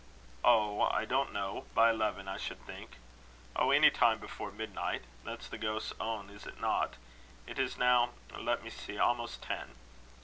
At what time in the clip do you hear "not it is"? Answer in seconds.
6.59-7.77